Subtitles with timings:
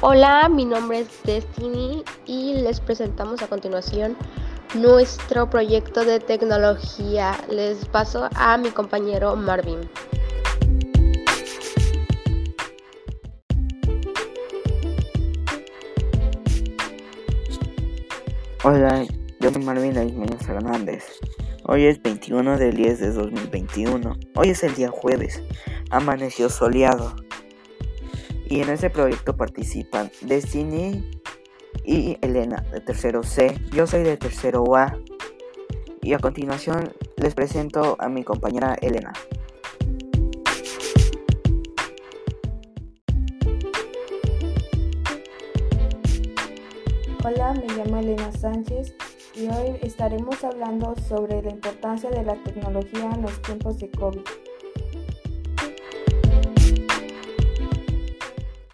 [0.00, 4.16] Hola, mi nombre es Destiny y les presentamos a continuación
[4.76, 7.36] nuestro proyecto de tecnología.
[7.50, 9.90] Les paso a mi compañero Marvin.
[18.62, 19.04] Hola,
[19.40, 21.06] yo soy Marvin Aismeñas Hernández.
[21.64, 24.16] Hoy es 21 del 10 de 2021.
[24.36, 25.42] Hoy es el día jueves.
[25.90, 27.16] Amaneció soleado.
[28.50, 31.04] Y en este proyecto participan Destiny
[31.84, 33.54] y Elena de tercero C.
[33.72, 34.98] Yo soy de tercero A.
[36.00, 39.12] Y a continuación les presento a mi compañera Elena.
[47.22, 48.94] Hola, me llamo Elena Sánchez
[49.34, 54.22] y hoy estaremos hablando sobre la importancia de la tecnología en los tiempos de COVID.